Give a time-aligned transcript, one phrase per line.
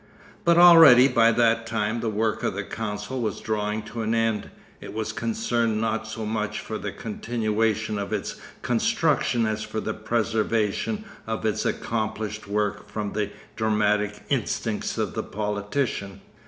[0.43, 4.49] But already by that time the work of the council was drawing to an end.
[4.79, 9.93] It was concerned not so much for the continuation of its construction as for the
[9.93, 16.21] preservation of its accomplished work from the dramatic instincts of the politician.